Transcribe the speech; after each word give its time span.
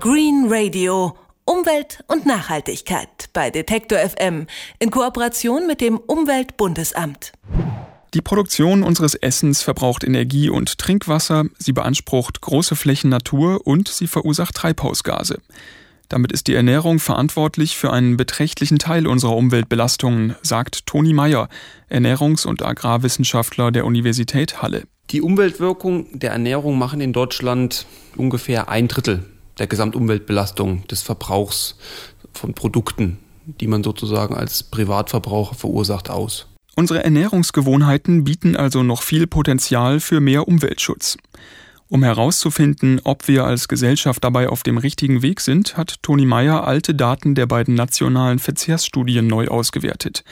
Green 0.00 0.46
Radio 0.48 1.16
Umwelt 1.44 2.04
und 2.06 2.24
Nachhaltigkeit 2.24 3.30
bei 3.32 3.50
Detektor 3.50 3.98
FM 3.98 4.46
in 4.78 4.92
Kooperation 4.92 5.66
mit 5.66 5.80
dem 5.80 5.96
Umweltbundesamt. 5.98 7.32
Die 8.14 8.20
Produktion 8.20 8.84
unseres 8.84 9.16
Essens 9.16 9.62
verbraucht 9.62 10.04
Energie 10.04 10.50
und 10.50 10.78
Trinkwasser, 10.78 11.46
sie 11.58 11.72
beansprucht 11.72 12.40
große 12.40 12.76
Flächen 12.76 13.10
Natur 13.10 13.66
und 13.66 13.88
sie 13.88 14.06
verursacht 14.06 14.54
Treibhausgase. 14.54 15.40
Damit 16.08 16.30
ist 16.30 16.46
die 16.46 16.54
Ernährung 16.54 17.00
verantwortlich 17.00 17.76
für 17.76 17.92
einen 17.92 18.16
beträchtlichen 18.16 18.78
Teil 18.78 19.08
unserer 19.08 19.34
Umweltbelastungen, 19.36 20.36
sagt 20.42 20.86
Toni 20.86 21.12
Meyer, 21.12 21.48
Ernährungs- 21.90 22.46
und 22.46 22.64
Agrarwissenschaftler 22.64 23.72
der 23.72 23.84
Universität 23.84 24.62
Halle. 24.62 24.84
Die 25.10 25.22
Umweltwirkung 25.22 26.20
der 26.20 26.30
Ernährung 26.30 26.78
machen 26.78 27.00
in 27.00 27.12
Deutschland 27.12 27.86
ungefähr 28.16 28.68
ein 28.68 28.86
Drittel 28.86 29.24
der 29.58 29.66
Gesamtumweltbelastung 29.66 30.86
des 30.88 31.02
Verbrauchs 31.02 31.76
von 32.32 32.54
Produkten, 32.54 33.18
die 33.46 33.66
man 33.66 33.82
sozusagen 33.82 34.34
als 34.34 34.62
Privatverbraucher 34.62 35.54
verursacht, 35.54 36.10
aus. 36.10 36.46
Unsere 36.76 37.02
Ernährungsgewohnheiten 37.02 38.24
bieten 38.24 38.54
also 38.54 38.82
noch 38.82 39.02
viel 39.02 39.26
Potenzial 39.26 39.98
für 39.98 40.20
mehr 40.20 40.46
Umweltschutz. 40.46 41.16
Um 41.88 42.04
herauszufinden, 42.04 43.00
ob 43.04 43.28
wir 43.28 43.44
als 43.44 43.66
Gesellschaft 43.66 44.22
dabei 44.22 44.50
auf 44.50 44.62
dem 44.62 44.76
richtigen 44.76 45.22
Weg 45.22 45.40
sind, 45.40 45.76
hat 45.76 46.02
Toni 46.02 46.26
Meyer 46.26 46.66
alte 46.66 46.94
Daten 46.94 47.34
der 47.34 47.46
beiden 47.46 47.74
nationalen 47.74 48.38
Verzehrsstudien 48.38 49.26
neu 49.26 49.48
ausgewertet. 49.48 50.22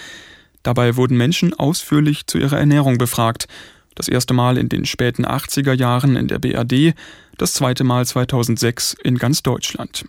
Dabei 0.62 0.96
wurden 0.96 1.16
Menschen 1.16 1.54
ausführlich 1.54 2.26
zu 2.26 2.38
ihrer 2.38 2.58
Ernährung 2.58 2.98
befragt. 2.98 3.46
Das 3.96 4.08
erste 4.08 4.34
Mal 4.34 4.58
in 4.58 4.68
den 4.68 4.84
späten 4.84 5.26
80er 5.26 5.72
Jahren 5.72 6.16
in 6.16 6.28
der 6.28 6.38
BRD, 6.38 6.94
das 7.38 7.54
zweite 7.54 7.82
Mal 7.82 8.06
2006 8.06 8.94
in 9.02 9.18
ganz 9.18 9.42
Deutschland. 9.42 10.04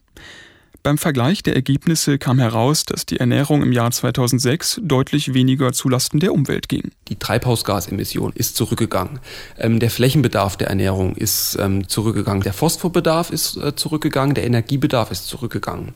Beim 0.83 0.97
Vergleich 0.97 1.43
der 1.43 1.55
Ergebnisse 1.55 2.17
kam 2.17 2.39
heraus, 2.39 2.85
dass 2.85 3.05
die 3.05 3.19
Ernährung 3.19 3.61
im 3.61 3.73
Jahr 3.73 3.91
2006 3.91 4.79
deutlich 4.83 5.33
weniger 5.33 5.73
zulasten 5.73 6.19
der 6.19 6.33
Umwelt 6.33 6.69
ging. 6.69 6.91
Die 7.07 7.17
Treibhausgasemission 7.17 8.31
ist 8.33 8.55
zurückgegangen. 8.55 9.19
Ähm, 9.57 9.79
der 9.79 9.89
Flächenbedarf 9.89 10.55
der 10.55 10.67
Ernährung 10.67 11.15
ist 11.15 11.57
ähm, 11.59 11.89
zurückgegangen. 11.89 12.43
Der 12.43 12.53
Phosphorbedarf 12.53 13.31
ist 13.31 13.57
äh, 13.57 13.75
zurückgegangen. 13.75 14.35
Der 14.35 14.45
Energiebedarf 14.45 15.11
ist 15.11 15.27
zurückgegangen. 15.27 15.93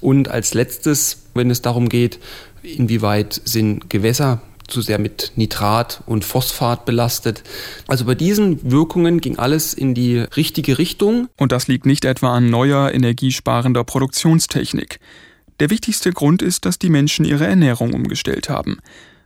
Und 0.00 0.28
als 0.28 0.54
letztes, 0.54 1.26
wenn 1.34 1.50
es 1.50 1.62
darum 1.62 1.88
geht, 1.88 2.18
inwieweit 2.62 3.40
sind 3.44 3.88
Gewässer 3.90 4.40
zu 4.68 4.80
sehr 4.80 4.98
mit 4.98 5.32
Nitrat 5.36 6.02
und 6.06 6.24
Phosphat 6.24 6.84
belastet. 6.84 7.42
Also 7.86 8.04
bei 8.04 8.14
diesen 8.14 8.70
Wirkungen 8.70 9.20
ging 9.20 9.38
alles 9.38 9.74
in 9.74 9.94
die 9.94 10.18
richtige 10.18 10.78
Richtung. 10.78 11.28
Und 11.36 11.52
das 11.52 11.68
liegt 11.68 11.86
nicht 11.86 12.04
etwa 12.04 12.34
an 12.34 12.50
neuer, 12.50 12.92
energiesparender 12.92 13.84
Produktionstechnik. 13.84 15.00
Der 15.60 15.70
wichtigste 15.70 16.12
Grund 16.12 16.42
ist, 16.42 16.64
dass 16.64 16.78
die 16.78 16.90
Menschen 16.90 17.24
ihre 17.24 17.46
Ernährung 17.46 17.94
umgestellt 17.94 18.48
haben. 18.48 18.78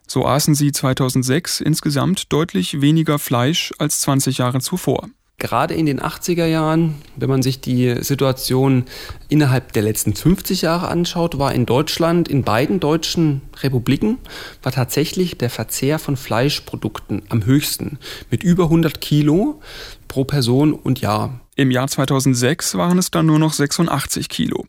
So 0.07 0.27
aßen 0.27 0.55
sie 0.55 0.73
2006 0.73 1.61
insgesamt 1.61 2.33
deutlich 2.33 2.81
weniger 2.81 3.19
Fleisch 3.19 3.73
als 3.79 4.01
20 4.01 4.39
Jahre 4.39 4.61
zuvor. 4.61 5.09
Gerade 5.41 5.75
in 5.75 5.87
den 5.87 6.01
80er 6.01 6.47
Jahren, 6.47 6.97
wenn 7.15 7.29
man 7.29 7.43
sich 7.43 7.61
die 7.61 8.03
Situation 8.03 8.87
innerhalb 9.29 9.73
der 9.73 9.83
letzten 9.83 10.15
50 10.15 10.63
Jahre 10.63 10.89
anschaut, 10.89 11.39
war 11.39 11.55
in 11.55 11.65
Deutschland, 11.65 12.27
in 12.27 12.43
beiden 12.43 12.81
deutschen 12.81 13.43
Republiken, 13.63 14.19
war 14.65 14.73
tatsächlich 14.73 15.39
der 15.39 15.49
Verzehr 15.49 16.01
von 16.01 16.17
Fleischprodukten 16.17 17.23
am 17.29 17.45
höchsten, 17.45 18.01
mit 18.33 18.43
über 18.43 18.65
100 18.65 19.01
Kilo 19.01 19.61
pro 20.09 20.25
Person 20.25 20.73
und 20.73 21.01
Jahr. 21.01 21.41
Im 21.55 21.71
Jahr 21.71 21.87
2006 21.87 22.75
waren 22.75 22.99
es 22.99 23.13
dann 23.13 23.27
nur 23.27 23.39
noch 23.39 23.53
86 23.53 24.29
Kilo. 24.29 24.67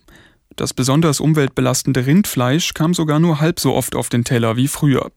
Das 0.56 0.75
besonders 0.75 1.20
umweltbelastende 1.20 2.06
Rindfleisch 2.06 2.75
kam 2.75 2.94
sogar 2.94 3.20
nur 3.20 3.40
halb 3.40 3.59
so 3.59 3.73
oft 3.73 3.95
auf 3.95 4.09
den 4.09 4.23
Teller 4.23 4.56
wie 4.56 4.67
früher. 4.67 5.09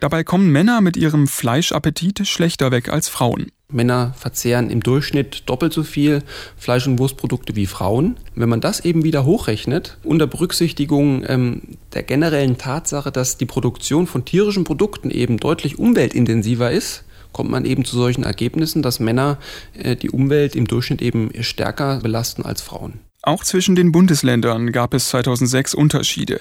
Dabei 0.00 0.24
kommen 0.24 0.50
Männer 0.50 0.80
mit 0.80 0.96
ihrem 0.96 1.26
Fleischappetit 1.26 2.26
schlechter 2.26 2.70
weg 2.70 2.88
als 2.88 3.08
Frauen. 3.08 3.46
Männer 3.68 4.14
verzehren 4.16 4.70
im 4.70 4.82
Durchschnitt 4.82 5.42
doppelt 5.46 5.72
so 5.72 5.82
viel 5.82 6.22
Fleisch- 6.56 6.86
und 6.86 6.98
Wurstprodukte 6.98 7.56
wie 7.56 7.66
Frauen. 7.66 8.16
Wenn 8.34 8.48
man 8.48 8.60
das 8.60 8.80
eben 8.80 9.02
wieder 9.02 9.24
hochrechnet, 9.24 9.98
unter 10.04 10.28
Berücksichtigung 10.28 11.24
ähm, 11.26 11.62
der 11.92 12.04
generellen 12.04 12.58
Tatsache, 12.58 13.10
dass 13.10 13.38
die 13.38 13.46
Produktion 13.46 14.06
von 14.06 14.24
tierischen 14.24 14.64
Produkten 14.64 15.10
eben 15.10 15.38
deutlich 15.38 15.78
umweltintensiver 15.78 16.70
ist, 16.70 17.04
kommt 17.32 17.50
man 17.50 17.64
eben 17.64 17.84
zu 17.84 17.96
solchen 17.96 18.22
Ergebnissen, 18.22 18.82
dass 18.82 19.00
Männer 19.00 19.38
äh, 19.74 19.96
die 19.96 20.10
Umwelt 20.10 20.54
im 20.54 20.66
Durchschnitt 20.66 21.02
eben 21.02 21.30
stärker 21.40 22.00
belasten 22.00 22.44
als 22.44 22.62
Frauen. 22.62 23.00
Auch 23.22 23.42
zwischen 23.42 23.74
den 23.74 23.90
Bundesländern 23.90 24.70
gab 24.70 24.94
es 24.94 25.08
2006 25.08 25.74
Unterschiede. 25.74 26.40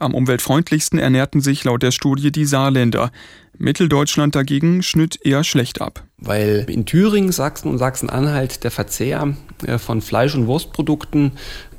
Am 0.00 0.14
umweltfreundlichsten 0.14 0.98
ernährten 0.98 1.40
sich 1.40 1.62
laut 1.64 1.82
der 1.82 1.92
Studie 1.92 2.32
die 2.32 2.46
Saarländer. 2.46 3.12
Mitteldeutschland 3.56 4.34
dagegen 4.34 4.82
schnitt 4.82 5.24
eher 5.24 5.44
schlecht 5.44 5.80
ab. 5.80 6.02
Weil 6.18 6.66
in 6.68 6.84
Thüringen, 6.84 7.30
Sachsen 7.30 7.68
und 7.68 7.78
Sachsen-Anhalt 7.78 8.64
der 8.64 8.72
Verzehr 8.72 9.36
äh, 9.64 9.78
von 9.78 10.02
Fleisch- 10.02 10.34
und 10.34 10.48
Wurstprodukten 10.48 11.32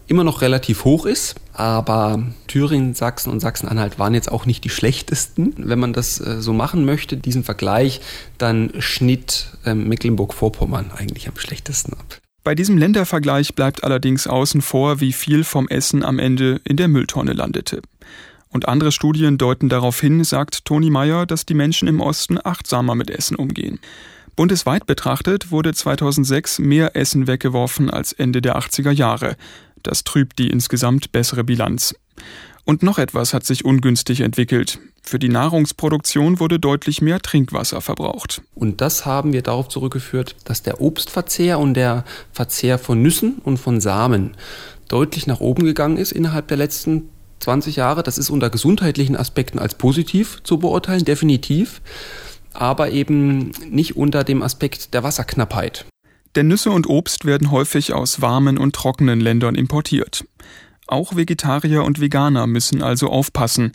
immer 0.08 0.24
noch 0.24 0.42
relativ 0.42 0.86
hoch 0.86 1.06
ist, 1.06 1.36
aber 1.54 2.24
Thüringen, 2.48 2.94
Sachsen 2.94 3.31
und 3.31 3.40
Sachsen-Anhalt 3.40 3.98
waren 4.00 4.14
jetzt 4.14 4.31
auch 4.31 4.46
nicht 4.46 4.64
die 4.64 4.70
schlechtesten. 4.70 5.54
Wenn 5.58 5.80
man 5.80 5.94
das 5.94 6.20
äh, 6.20 6.42
so 6.42 6.54
machen 6.54 6.86
möchte, 6.86 7.18
diesen 7.18 7.44
Vergleich, 7.44 8.02
dann 8.38 8.72
schnitt 8.80 9.58
ähm, 9.66 9.90
Mecklenburg-Vorpommern 9.90 10.92
eigentlich 10.96 11.28
am 11.28 11.38
schlechtesten 11.38 11.94
ab. 11.94 12.20
Bei 12.46 12.54
diesem 12.54 12.78
Ländervergleich 12.78 13.56
bleibt 13.56 13.84
allerdings 13.84 14.28
außen 14.28 14.62
vor, 14.62 15.02
wie 15.02 15.14
viel 15.14 15.44
vom 15.44 15.68
Essen 15.68 16.04
am 16.04 16.20
Ende 16.20 16.62
in 16.64 16.78
der 16.78 16.88
Mülltonne 16.88 17.34
landete. 17.34 17.81
Und 18.50 18.67
andere 18.67 18.91
Studien 18.91 19.38
deuten 19.38 19.69
darauf 19.69 20.00
hin, 20.00 20.23
sagt 20.23 20.66
Toni 20.66 20.89
Meyer, 20.89 21.25
dass 21.25 21.45
die 21.45 21.53
Menschen 21.53 21.88
im 21.88 22.00
Osten 22.00 22.38
achtsamer 22.44 22.95
mit 22.95 23.09
Essen 23.09 23.35
umgehen. 23.35 23.79
Bundesweit 24.35 24.85
betrachtet 24.85 25.51
wurde 25.51 25.73
2006 25.73 26.59
mehr 26.59 26.95
Essen 26.95 27.28
weggeworfen 27.28 27.89
als 27.89 28.11
Ende 28.11 28.41
der 28.41 28.57
80er 28.57 28.91
Jahre. 28.91 29.38
Das 29.81 30.03
trübt 30.03 30.39
die 30.39 30.50
insgesamt 30.50 31.11
bessere 31.11 31.44
Bilanz. 31.44 31.95
Und 32.66 32.81
noch 32.81 32.97
etwas 32.97 33.33
hat 33.33 33.45
sich 33.45 33.63
ungünstig 33.63 34.22
entwickelt. 34.22 34.79
Für 35.03 35.19
die 35.19 35.29
Nahrungsproduktion 35.29 36.39
wurde 36.39 36.59
deutlich 36.59 37.01
mehr 37.01 37.19
Trinkwasser 37.19 37.79
verbraucht. 37.79 38.41
Und 38.56 38.81
das 38.81 39.06
haben 39.06 39.33
wir 39.33 39.44
darauf 39.44 39.69
zurückgeführt, 39.69 40.35
dass 40.45 40.63
der 40.63 40.81
Obstverzehr 40.81 41.59
und 41.59 41.75
der 41.75 42.03
Verzehr 42.31 42.79
von 42.79 43.01
Nüssen 43.03 43.35
und 43.44 43.57
von 43.57 43.79
Samen 43.79 44.35
deutlich 44.88 45.27
nach 45.27 45.39
oben 45.39 45.63
gegangen 45.63 45.97
ist 45.97 46.12
innerhalb 46.12 46.47
der 46.47 46.57
letzten 46.57 47.09
20 47.40 47.75
Jahre. 47.75 48.03
Das 48.03 48.18
ist 48.18 48.29
unter 48.29 48.50
gesundheitlichen 48.50 49.16
Aspekten 49.16 49.59
als 49.59 49.75
positiv 49.75 50.41
zu 50.44 50.57
beurteilen, 50.57 51.06
definitiv, 51.06 51.81
aber 52.53 52.91
eben 52.91 53.51
nicht 53.69 53.96
unter 53.96 54.23
dem 54.23 54.41
Aspekt 54.41 54.94
der 54.94 55.03
Wasserknappheit. 55.03 55.85
Denn 56.35 56.47
Nüsse 56.47 56.72
und 56.72 56.88
Obst 56.88 57.25
werden 57.25 57.51
häufig 57.51 57.94
aus 57.94 58.22
warmen 58.22 58.57
und 58.57 58.75
trockenen 58.75 59.22
Ländern 59.22 59.56
importiert. 59.56 60.25
Auch 60.88 61.16
Vegetarier 61.16 61.84
und 61.84 62.00
Veganer 62.00 62.45
müssen 62.45 62.84
also 62.84 63.09
aufpassen. 63.09 63.72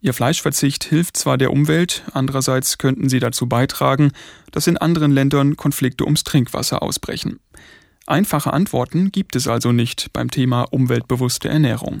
Ihr 0.00 0.12
Fleischverzicht 0.12 0.84
hilft 0.84 1.16
zwar 1.16 1.38
der 1.38 1.52
Umwelt, 1.52 2.02
andererseits 2.12 2.76
könnten 2.76 3.08
sie 3.08 3.20
dazu 3.20 3.48
beitragen, 3.48 4.12
dass 4.50 4.66
in 4.66 4.76
anderen 4.76 5.12
Ländern 5.12 5.56
Konflikte 5.56 6.04
ums 6.04 6.24
Trinkwasser 6.24 6.82
ausbrechen. 6.82 7.38
Einfache 8.06 8.52
Antworten 8.52 9.12
gibt 9.12 9.36
es 9.36 9.46
also 9.46 9.72
nicht 9.72 10.12
beim 10.12 10.30
Thema 10.30 10.62
umweltbewusste 10.62 11.48
Ernährung. 11.48 12.00